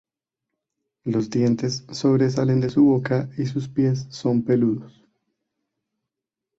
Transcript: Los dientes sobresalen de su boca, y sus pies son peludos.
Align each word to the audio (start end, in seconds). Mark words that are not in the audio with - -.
Los 1.03 1.29
dientes 1.29 1.85
sobresalen 1.91 2.59
de 2.59 2.71
su 2.71 2.83
boca, 2.83 3.29
y 3.37 3.45
sus 3.45 3.69
pies 3.69 4.07
son 4.09 4.41
peludos. 4.43 5.05